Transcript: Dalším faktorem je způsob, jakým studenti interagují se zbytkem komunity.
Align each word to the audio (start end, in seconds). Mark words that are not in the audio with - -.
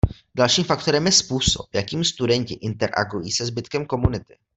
Dalším 0.35 0.63
faktorem 0.65 1.05
je 1.05 1.11
způsob, 1.11 1.65
jakým 1.75 2.03
studenti 2.03 2.53
interagují 2.53 3.31
se 3.31 3.45
zbytkem 3.45 3.85
komunity. 3.85 4.37